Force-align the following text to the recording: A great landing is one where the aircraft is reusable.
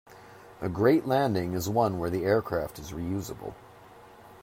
A 0.61 0.67
great 0.67 1.05
landing 1.05 1.53
is 1.53 1.69
one 1.69 1.99
where 1.99 2.09
the 2.09 2.23
aircraft 2.25 2.79
is 2.79 2.91
reusable. 2.91 3.53